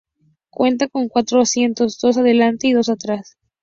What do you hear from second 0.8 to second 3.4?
con cuatro asientos, dos adelante y dos atrás.